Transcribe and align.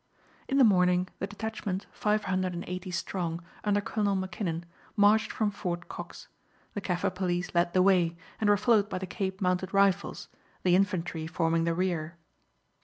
In 0.47 0.57
the 0.57 0.63
morning 0.63 1.09
the 1.19 1.27
detachment, 1.27 1.85
five 1.91 2.23
hundred 2.23 2.55
and 2.55 2.63
eighty 2.65 2.89
strong, 2.89 3.43
under 3.63 3.81
Colonel 3.81 4.15
Mackinnon, 4.15 4.65
marched 4.97 5.31
from 5.31 5.51
Fort 5.51 5.89
Cox. 5.89 6.27
The 6.73 6.81
Kaffir 6.81 7.13
police 7.13 7.53
led 7.53 7.73
the 7.73 7.83
way, 7.83 8.17
and 8.39 8.49
were 8.49 8.57
followed 8.57 8.89
by 8.89 8.97
the 8.97 9.05
Cape 9.05 9.41
Mounted 9.41 9.75
Rifles, 9.75 10.27
the 10.63 10.75
infantry 10.75 11.27
forming 11.27 11.65
the 11.65 11.75
rear. 11.75 12.17